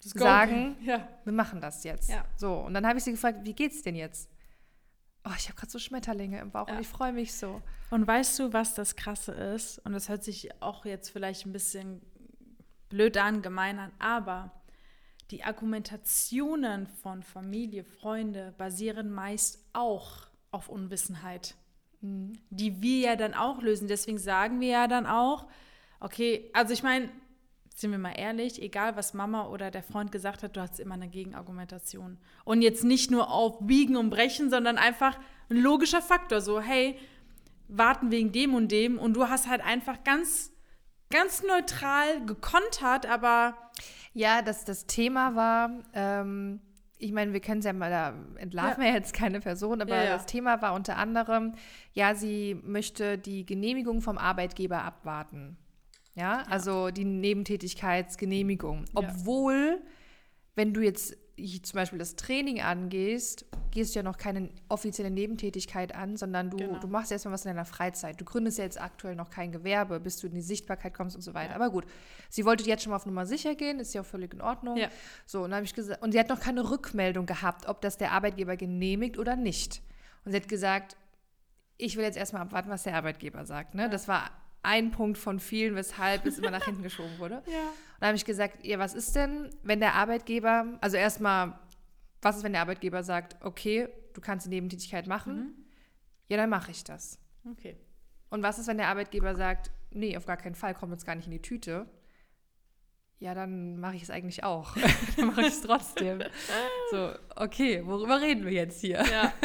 [0.00, 1.08] sagen, ja.
[1.24, 2.10] wir machen das jetzt.
[2.10, 2.26] Ja.
[2.36, 4.28] So, und dann habe ich sie gefragt, wie geht's denn jetzt?
[5.24, 6.74] Oh, ich habe gerade so Schmetterlinge im Bauch ja.
[6.74, 7.62] und ich freue mich so.
[7.88, 9.78] Und weißt du, was das Krasse ist?
[9.86, 12.02] Und das hört sich auch jetzt vielleicht ein bisschen
[12.90, 14.52] blöd an, gemein an, aber
[15.30, 21.54] die Argumentationen von Familie, Freunde basieren meist auch auf Unwissenheit,
[22.02, 22.34] mhm.
[22.50, 23.88] die wir ja dann auch lösen.
[23.88, 25.46] Deswegen sagen wir ja dann auch,
[26.00, 27.08] okay, also ich meine,
[27.74, 30.94] sind wir mal ehrlich, egal was Mama oder der Freund gesagt hat, du hast immer
[30.94, 32.18] eine Gegenargumentation.
[32.44, 35.16] Und jetzt nicht nur auf Biegen und Brechen, sondern einfach
[35.48, 36.40] ein logischer Faktor.
[36.40, 36.98] So, hey,
[37.68, 38.98] warten wegen dem und dem.
[38.98, 40.50] Und du hast halt einfach ganz,
[41.10, 43.56] ganz neutral gekontert, aber.
[44.12, 46.60] Ja, das, das Thema war, ähm,
[46.98, 48.88] ich meine, wir können es ja mal, da entlarven ja.
[48.88, 50.12] wir jetzt keine Person, aber ja, ja.
[50.14, 51.54] das Thema war unter anderem,
[51.92, 55.56] ja, sie möchte die Genehmigung vom Arbeitgeber abwarten.
[56.18, 58.86] Ja, also die Nebentätigkeitsgenehmigung.
[58.94, 59.80] Obwohl,
[60.56, 61.16] wenn du jetzt
[61.62, 66.56] zum Beispiel das Training angehst, gehst du ja noch keine offizielle Nebentätigkeit an, sondern du,
[66.56, 66.80] genau.
[66.80, 68.20] du machst erstmal was in deiner Freizeit.
[68.20, 71.22] Du gründest ja jetzt aktuell noch kein Gewerbe, bis du in die Sichtbarkeit kommst und
[71.22, 71.50] so weiter.
[71.50, 71.54] Ja.
[71.54, 71.84] Aber gut,
[72.28, 74.76] sie wollte jetzt schon mal auf Nummer sicher gehen, ist ja auch völlig in Ordnung.
[74.76, 74.88] Ja.
[75.24, 78.10] So, und habe ich gesagt, und sie hat noch keine Rückmeldung gehabt, ob das der
[78.10, 79.82] Arbeitgeber genehmigt oder nicht.
[80.24, 80.96] Und sie hat gesagt,
[81.76, 83.76] ich will jetzt erstmal abwarten, was der Arbeitgeber sagt.
[83.76, 83.82] Ne?
[83.82, 83.88] Ja.
[83.88, 84.32] Das war
[84.68, 87.42] ein Punkt von vielen, weshalb es immer nach hinten geschoben wurde.
[87.46, 87.68] Ja.
[87.68, 91.58] Und da habe ich gesagt, ja, was ist denn, wenn der Arbeitgeber, also erstmal,
[92.22, 95.36] was ist, wenn der Arbeitgeber sagt, okay, du kannst die Nebentätigkeit machen?
[95.36, 95.54] Mhm.
[96.28, 97.18] Ja, dann mache ich das.
[97.50, 97.76] Okay.
[98.28, 101.16] Und was ist, wenn der Arbeitgeber sagt, nee, auf gar keinen Fall, kommt uns gar
[101.16, 101.86] nicht in die Tüte?
[103.18, 104.76] Ja, dann mache ich es eigentlich auch.
[105.16, 106.22] dann mache ich es trotzdem.
[106.92, 109.02] so, okay, worüber reden wir jetzt hier?
[109.10, 109.32] Ja.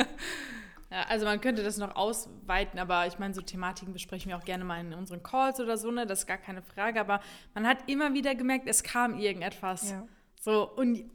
[0.94, 4.46] Ja, also man könnte das noch ausweiten, aber ich meine, so Thematiken besprechen wir auch
[4.46, 6.06] gerne mal in unseren Calls oder so, ne?
[6.06, 7.02] Das ist gar keine Frage.
[7.02, 7.20] Aber
[7.56, 9.90] man hat immer wieder gemerkt, es kam irgendetwas.
[9.90, 10.08] Ja.
[10.40, 11.10] So, und,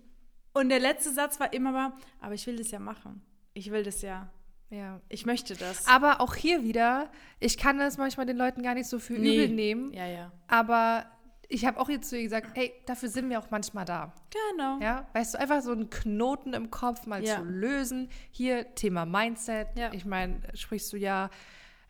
[0.53, 3.23] und der letzte Satz war immer mal, aber ich will das ja machen.
[3.55, 4.29] Ich will das ja.
[4.71, 5.01] Ja.
[5.09, 5.87] Ich möchte das.
[5.87, 9.45] Aber auch hier wieder, ich kann das manchmal den Leuten gar nicht so für nee.
[9.45, 9.93] übel nehmen.
[9.93, 10.33] Ja, ja.
[10.49, 11.07] Aber
[11.49, 14.13] ich habe auch jetzt zu ihr gesagt, hey, dafür sind wir auch manchmal da.
[14.53, 14.79] Genau.
[14.81, 17.37] Ja, weißt du, einfach so einen Knoten im Kopf mal ja.
[17.37, 18.11] zu lösen.
[18.31, 19.69] Hier Thema Mindset.
[19.75, 19.91] Ja.
[19.93, 21.31] Ich meine, sprichst du ja,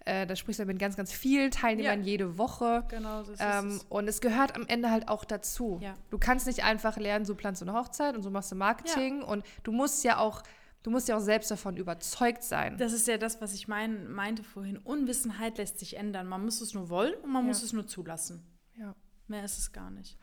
[0.04, 2.06] äh, da sprichst du mit ganz, ganz vielen Teilnehmern ja.
[2.06, 2.84] jede Woche.
[2.88, 3.86] Genau, so ist ähm, es.
[3.88, 5.80] Und es gehört am Ende halt auch dazu.
[5.82, 5.94] Ja.
[6.10, 9.22] Du kannst nicht einfach lernen, so planst du eine Hochzeit und so machst du Marketing.
[9.22, 10.42] Und du musst ja auch
[10.84, 12.78] Du musst ja auch selbst davon überzeugt sein.
[12.78, 14.78] Das ist ja das, was ich mein, meinte vorhin.
[14.78, 16.28] Unwissenheit lässt sich ändern.
[16.28, 18.46] Man muss es nur wollen und man muss es nur zulassen.
[18.76, 18.94] Ja.
[19.28, 20.18] Mehr ist es gar nicht.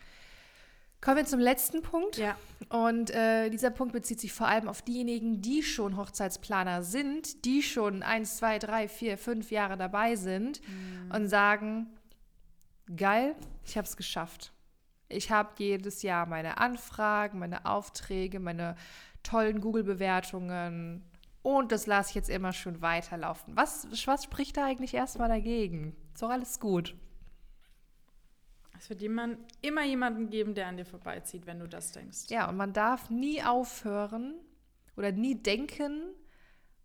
[1.02, 2.18] Kommen wir zum letzten Punkt.
[2.18, 2.36] Ja.
[2.70, 7.62] Und äh, dieser Punkt bezieht sich vor allem auf diejenigen, die schon Hochzeitsplaner sind, die
[7.62, 11.12] schon eins, zwei, drei, vier, fünf Jahre dabei sind mhm.
[11.12, 11.88] und sagen,
[12.96, 14.52] geil, ich habe es geschafft.
[15.08, 18.76] Ich habe jedes Jahr meine Anfragen, meine Aufträge, meine
[19.22, 21.04] tollen Google-Bewertungen
[21.44, 23.56] und das lasse ich jetzt immer schön weiterlaufen.
[23.56, 25.96] Was, was spricht da eigentlich erstmal dagegen?
[26.12, 26.96] Ist doch alles gut.
[28.78, 32.30] Es wird jemand, immer jemanden geben, der an dir vorbeizieht, wenn du das denkst.
[32.30, 34.36] Ja, und man darf nie aufhören
[34.96, 36.04] oder nie denken,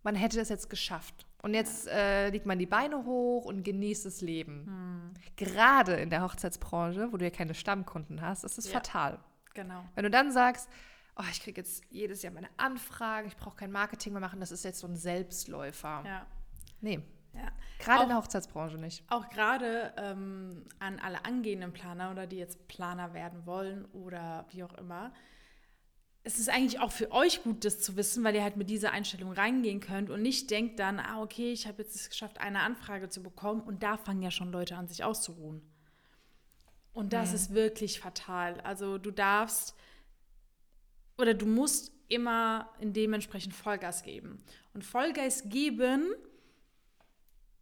[0.03, 1.27] man hätte es jetzt geschafft.
[1.43, 4.67] Und jetzt äh, legt man die Beine hoch und genießt das Leben.
[4.67, 5.15] Hm.
[5.37, 8.73] Gerade in der Hochzeitsbranche, wo du ja keine Stammkunden hast, ist es ja.
[8.73, 9.19] fatal.
[9.55, 9.85] Genau.
[9.95, 10.69] Wenn du dann sagst,
[11.17, 14.53] oh, ich kriege jetzt jedes Jahr meine Anfragen, ich brauche kein Marketing mehr machen, das
[14.53, 16.03] ist jetzt so ein Selbstläufer.
[16.05, 16.27] Ja.
[16.81, 17.01] Nee.
[17.35, 17.53] Ja.
[17.79, 19.05] Gerade in der Hochzeitsbranche nicht.
[19.09, 24.65] Auch gerade ähm, an alle angehenden Planer oder die jetzt Planer werden wollen oder wie
[24.65, 25.13] auch immer.
[26.23, 28.93] Es ist eigentlich auch für euch gut, das zu wissen, weil ihr halt mit dieser
[28.93, 32.61] Einstellung reingehen könnt und nicht denkt dann, ah, okay, ich habe jetzt es geschafft, eine
[32.61, 35.63] Anfrage zu bekommen und da fangen ja schon Leute an, sich auszuruhen.
[36.93, 37.35] Und das mhm.
[37.37, 38.61] ist wirklich fatal.
[38.61, 39.75] Also du darfst
[41.17, 44.43] oder du musst immer in dementsprechend Vollgas geben.
[44.75, 46.13] Und Vollgas geben,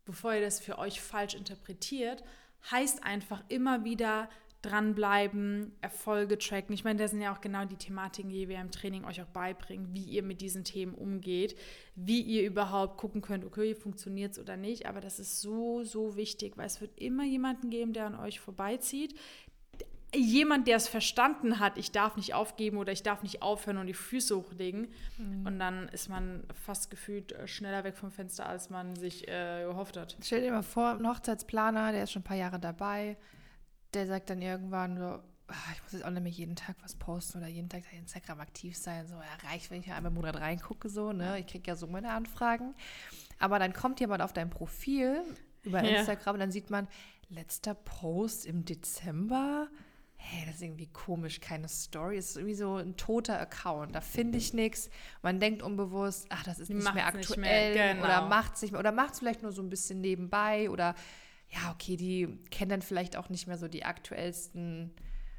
[0.09, 2.25] bevor ihr das für euch falsch interpretiert,
[2.71, 4.31] heißt einfach immer wieder
[4.63, 6.73] dranbleiben, Erfolge tracken.
[6.73, 9.27] Ich meine, das sind ja auch genau die Thematiken, die wir im Training euch auch
[9.27, 11.57] beibringen, wie ihr mit diesen Themen umgeht,
[11.95, 14.87] wie ihr überhaupt gucken könnt, okay, funktioniert es oder nicht.
[14.87, 18.41] Aber das ist so, so wichtig, weil es wird immer jemanden geben, der an euch
[18.41, 19.15] vorbeizieht,
[20.15, 23.87] jemand, der es verstanden hat, ich darf nicht aufgeben oder ich darf nicht aufhören und
[23.87, 24.89] die Füße hochlegen.
[25.19, 25.47] Mhm.
[25.47, 29.65] Und dann ist man fast gefühlt äh, schneller weg vom Fenster, als man sich äh,
[29.65, 30.17] gehofft hat.
[30.23, 33.19] Stell dir mal vor, ein Hochzeitsplaner, der ist schon ein paar Jahre dabei,
[33.93, 35.19] der sagt dann irgendwann so,
[35.49, 37.97] ach, ich muss jetzt auch nicht mehr jeden Tag was posten oder jeden Tag bei
[37.99, 39.07] Instagram aktiv sein.
[39.07, 41.39] So, ja, reicht, wenn ich einmal im Monat reingucke, so, ne?
[41.39, 42.75] Ich kriege ja so meine Anfragen.
[43.39, 45.23] Aber dann kommt jemand auf dein Profil
[45.63, 46.33] über Instagram ja.
[46.33, 46.89] und dann sieht man,
[47.31, 49.69] letzter Post im Dezember
[50.21, 52.19] hey, das ist irgendwie komisch, keine Story.
[52.19, 53.95] Es ist irgendwie so ein toter Account.
[53.95, 54.91] Da finde ich nichts.
[55.23, 57.95] Man denkt unbewusst, ach, das ist nicht macht's mehr aktuell nicht mehr.
[57.95, 58.05] Genau.
[58.05, 60.95] oder macht es nicht mehr oder macht es vielleicht nur so ein bisschen nebenbei oder
[61.51, 64.93] ja, okay, die kennen dann vielleicht auch nicht mehr so die aktuellsten,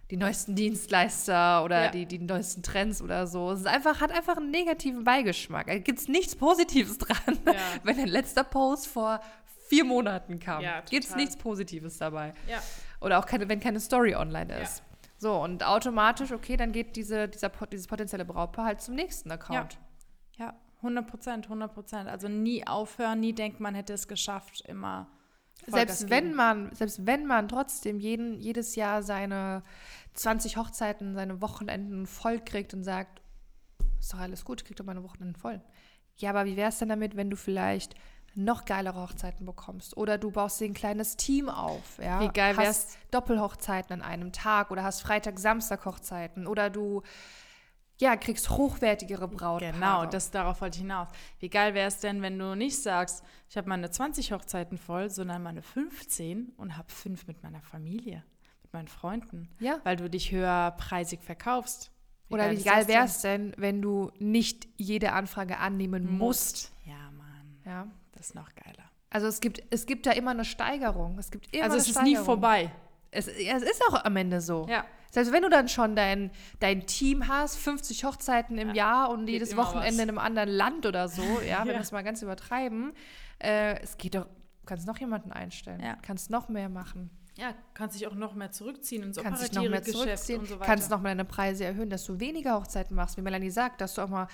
[0.09, 1.91] die neuesten Dienstleister oder ja.
[1.91, 3.51] die, die neuesten Trends oder so.
[3.51, 5.67] Es ist einfach, hat einfach einen negativen Beigeschmack.
[5.67, 7.53] Da gibt es nichts Positives dran, ja.
[7.83, 9.21] wenn dein letzter Post vor
[9.67, 10.63] vier Monaten kam.
[10.63, 12.33] Ja, Gibt es nichts Positives dabei.
[12.47, 12.59] Ja.
[13.01, 14.79] Oder auch keine, wenn keine Story online ist.
[14.79, 14.85] Ja.
[15.17, 19.77] So, und automatisch, okay, dann geht diese, dieser, dieses potenzielle Brautpaar halt zum nächsten Account.
[20.37, 22.09] Ja, ja 100 Prozent, 100 Prozent.
[22.09, 25.07] Also nie aufhören, nie denken, man hätte es geschafft, immer.
[25.67, 29.63] Selbst wenn man, selbst wenn man trotzdem jeden, jedes Jahr seine
[30.13, 33.21] 20 Hochzeiten, seine Wochenenden voll kriegt und sagt,
[33.99, 35.61] ist doch alles gut, ich krieg doch meine Wochenenden voll.
[36.15, 37.95] Ja, aber wie wäre es denn damit, wenn du vielleicht
[38.43, 39.95] noch geilere Hochzeiten bekommst.
[39.97, 41.97] Oder du baust dir ein kleines Team auf.
[42.01, 42.19] Ja?
[42.21, 42.67] Wie geil wär's?
[42.67, 47.01] Hast Doppelhochzeiten an einem Tag oder hast Freitag, Samstag Hochzeiten oder du
[47.99, 49.73] ja, kriegst hochwertigere Brautpaare.
[49.73, 51.09] Genau, das, darauf wollte ich hinaus.
[51.39, 55.09] Wie geil wäre es denn, wenn du nicht sagst, ich habe meine 20 Hochzeiten voll,
[55.09, 58.23] sondern meine 15 und habe fünf mit meiner Familie,
[58.63, 59.49] mit meinen Freunden.
[59.59, 59.81] Ja.
[59.83, 61.91] Weil du dich höherpreisig verkaufst.
[62.29, 66.71] Wie Oder wie geil wäre es denn, wenn du nicht jede Anfrage annehmen musst?
[66.85, 67.59] Ja, Mann.
[67.65, 67.87] Ja.
[68.19, 68.83] Das ist noch geiler.
[69.09, 71.17] Also es gibt, es gibt da immer eine Steigerung.
[71.17, 72.69] Es gibt immer also es ist nie vorbei.
[73.11, 74.67] Es, es, ist auch am Ende so.
[74.69, 74.85] Ja.
[75.09, 76.29] Selbst wenn du dann schon dein,
[76.59, 78.75] dein Team hast, 50 Hochzeiten im ja.
[78.75, 80.03] Jahr und jedes Wochenende was.
[80.03, 81.73] in einem anderen Land oder so, ja, wenn ja.
[81.75, 82.91] wir es mal ganz übertreiben,
[83.41, 85.95] äh, es geht doch, du kannst noch jemanden einstellen, ja.
[86.01, 87.09] kannst noch mehr machen.
[87.37, 90.91] Ja, kannst dich auch noch mehr zurückziehen ins kannst dich noch mehr zurückziehen, so kannst
[90.91, 94.01] noch mal deine Preise erhöhen, dass du weniger Hochzeiten machst, wie Melanie sagt, dass du
[94.01, 94.27] auch mal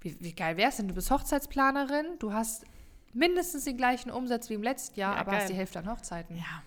[0.00, 0.86] wie, wie geil wäre es denn?
[0.86, 2.64] Du bist Hochzeitsplanerin, du hast
[3.16, 5.40] mindestens den gleichen Umsatz wie im letzten Jahr, ja, aber geil.
[5.40, 6.36] hast die Hälfte an Hochzeiten.
[6.36, 6.62] Ja.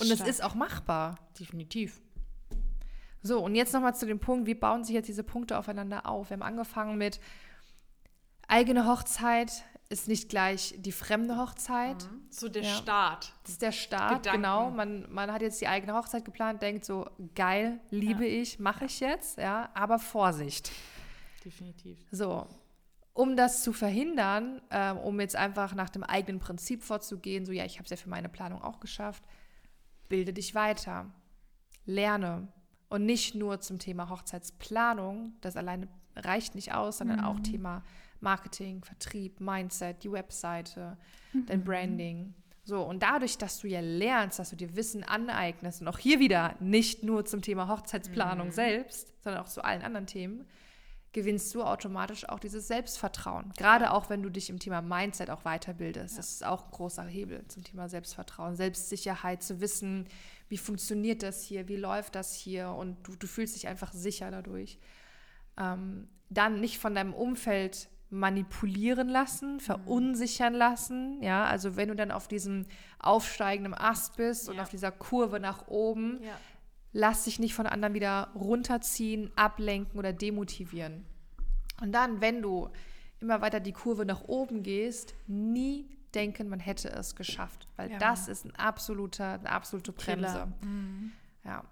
[0.00, 1.18] Und es ist auch machbar.
[1.38, 2.00] Definitiv.
[3.22, 6.30] So, und jetzt nochmal zu dem Punkt, wie bauen sich jetzt diese Punkte aufeinander auf?
[6.30, 7.20] Wir haben angefangen mit
[8.48, 12.04] eigene Hochzeit ist nicht gleich die fremde Hochzeit.
[12.04, 12.26] Mhm.
[12.30, 12.70] So der ja.
[12.70, 13.32] Start.
[13.42, 14.42] Das ist der Start, Gedanken.
[14.42, 14.70] genau.
[14.70, 18.40] Man, man hat jetzt die eigene Hochzeit geplant, denkt so, geil, liebe ja.
[18.40, 20.72] ich, mache ich jetzt, ja, aber Vorsicht.
[21.44, 21.98] Definitiv.
[22.10, 22.46] So,
[23.14, 27.64] um das zu verhindern, ähm, um jetzt einfach nach dem eigenen Prinzip vorzugehen, so ja,
[27.64, 29.22] ich habe es ja für meine Planung auch geschafft,
[30.08, 31.10] bilde dich weiter,
[31.84, 32.48] lerne
[32.88, 37.24] und nicht nur zum Thema Hochzeitsplanung, das alleine reicht nicht aus, sondern mhm.
[37.24, 37.82] auch Thema
[38.20, 40.96] Marketing, Vertrieb, Mindset, die Webseite,
[41.32, 41.46] mhm.
[41.46, 42.34] dein Branding.
[42.64, 46.20] So, und dadurch, dass du ja lernst, dass du dir Wissen aneignest und auch hier
[46.20, 48.52] wieder nicht nur zum Thema Hochzeitsplanung mhm.
[48.52, 50.46] selbst, sondern auch zu allen anderen Themen,
[51.12, 53.52] gewinnst du automatisch auch dieses Selbstvertrauen.
[53.56, 56.14] Gerade auch, wenn du dich im Thema Mindset auch weiterbildest.
[56.14, 56.16] Ja.
[56.16, 60.06] Das ist auch ein großer Hebel zum Thema Selbstvertrauen, Selbstsicherheit, zu wissen,
[60.48, 64.30] wie funktioniert das hier, wie läuft das hier und du, du fühlst dich einfach sicher
[64.30, 64.78] dadurch.
[65.58, 69.60] Ähm, dann nicht von deinem Umfeld manipulieren lassen, mhm.
[69.60, 71.22] verunsichern lassen.
[71.22, 72.66] Ja, also wenn du dann auf diesem
[72.98, 74.52] aufsteigenden Ast bist ja.
[74.52, 76.32] und auf dieser Kurve nach oben, ja.
[76.92, 81.04] Lass dich nicht von anderen wieder runterziehen, ablenken oder demotivieren.
[81.80, 82.68] Und dann, wenn du
[83.20, 87.98] immer weiter die Kurve nach oben gehst, nie denken, man hätte es geschafft, weil ja.
[87.98, 90.52] das ist ein absoluter, eine absolute Bremse.
[90.62, 91.12] Mhm.
[91.44, 91.64] Ja.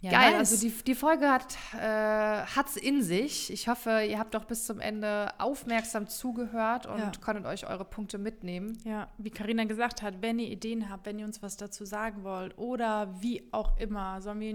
[0.00, 0.52] Ja, Geil, nice.
[0.52, 3.52] also die, die Folge hat es äh, in sich.
[3.52, 7.10] Ich hoffe, ihr habt doch bis zum Ende aufmerksam zugehört und ja.
[7.20, 8.78] konntet euch eure Punkte mitnehmen.
[8.84, 12.22] Ja, wie Karina gesagt hat, wenn ihr Ideen habt, wenn ihr uns was dazu sagen
[12.22, 14.52] wollt oder wie auch immer, sollen wir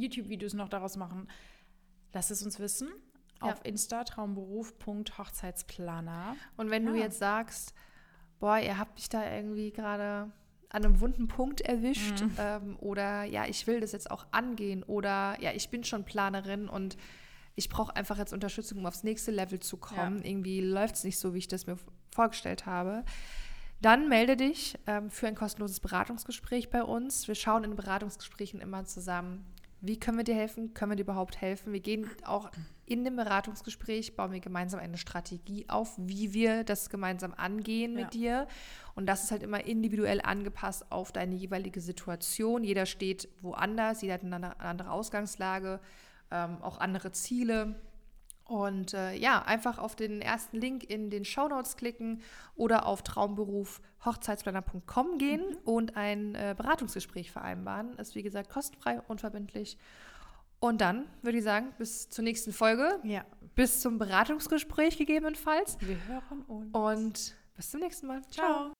[0.00, 1.28] YouTube-Videos noch daraus machen,
[2.12, 2.88] lasst es uns wissen.
[3.40, 3.52] Ja.
[3.52, 6.34] Auf Insta traumberuf.hochzeitsplaner.
[6.56, 7.72] Und wenn du jetzt sagst,
[8.40, 10.32] boah, ihr habt mich da irgendwie gerade
[10.72, 12.32] an einem wunden Punkt erwischt mhm.
[12.38, 16.68] ähm, oder ja, ich will das jetzt auch angehen oder ja, ich bin schon Planerin
[16.68, 16.96] und
[17.54, 20.20] ich brauche einfach jetzt Unterstützung, um aufs nächste Level zu kommen.
[20.20, 20.30] Ja.
[20.30, 21.76] Irgendwie läuft es nicht so, wie ich das mir
[22.14, 23.04] vorgestellt habe.
[23.82, 27.28] Dann melde dich ähm, für ein kostenloses Beratungsgespräch bei uns.
[27.28, 29.44] Wir schauen in Beratungsgesprächen immer zusammen,
[29.82, 30.74] wie können wir dir helfen?
[30.74, 31.72] Können wir dir überhaupt helfen?
[31.72, 32.50] Wir gehen auch
[32.86, 38.14] in dem Beratungsgespräch, bauen wir gemeinsam eine Strategie auf, wie wir das gemeinsam angehen mit
[38.14, 38.44] ja.
[38.44, 38.48] dir.
[38.94, 42.62] Und das ist halt immer individuell angepasst auf deine jeweilige Situation.
[42.62, 45.80] Jeder steht woanders, jeder hat eine andere Ausgangslage,
[46.30, 47.74] ähm, auch andere Ziele.
[48.52, 52.20] Und äh, ja, einfach auf den ersten Link in den Show Notes klicken
[52.54, 55.56] oder auf traumberuf-hochzeitsplaner.com gehen mhm.
[55.64, 57.98] und ein äh, Beratungsgespräch vereinbaren.
[57.98, 59.78] Ist wie gesagt kostenfrei, unverbindlich.
[60.60, 63.00] Und dann würde ich sagen, bis zur nächsten Folge.
[63.04, 63.24] Ja.
[63.54, 65.78] Bis zum Beratungsgespräch gegebenenfalls.
[65.80, 66.74] Wir hören uns.
[66.74, 68.20] Und bis zum nächsten Mal.
[68.28, 68.46] Ciao.
[68.46, 68.72] Ciao.